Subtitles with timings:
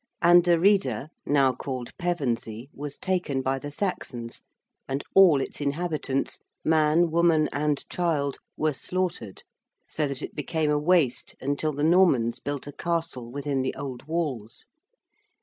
[0.23, 4.41] Anderida, now called Pevensey, was taken by the Saxons,
[4.87, 9.43] and all its inhabitants, man, woman and child, were slaughtered,
[9.87, 14.07] so that it became a waste until the Normans built a castle within the old
[14.07, 14.65] walls.